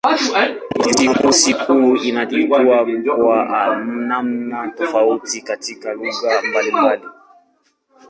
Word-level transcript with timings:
Jumamosi 0.81 1.53
kuu 1.61 1.95
inaitwa 1.95 2.59
kwa 2.65 3.75
namna 3.85 4.67
tofauti 4.71 5.41
katika 5.41 5.93
lugha 5.93 6.41
mbalimbali. 6.49 7.03